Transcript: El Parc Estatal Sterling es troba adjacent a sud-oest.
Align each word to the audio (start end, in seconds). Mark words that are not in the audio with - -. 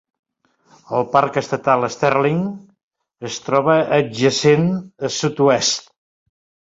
El 0.99 1.03
Parc 1.15 1.35
Estatal 1.41 1.83
Sterling 1.95 2.39
es 3.29 3.37
troba 3.49 3.75
adjacent 3.99 4.65
a 4.79 5.13
sud-oest. 5.17 5.93